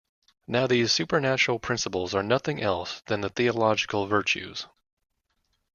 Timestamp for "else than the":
2.59-3.29